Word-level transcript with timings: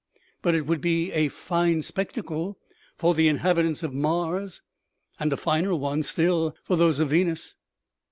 "But 0.41 0.55
it 0.55 0.65
would 0.65 0.81
be 0.81 1.11
a 1.11 1.27
fine 1.27 1.83
spectacle 1.83 2.57
for 2.97 3.13
the 3.13 3.27
inhabitants 3.27 3.83
of 3.83 3.93
Mars, 3.93 4.63
and 5.19 5.31
a 5.31 5.37
finer 5.37 5.75
one 5.75 6.01
still 6.01 6.55
for 6.63 6.75
those 6.75 6.99
of 6.99 7.09
Venus. 7.09 7.55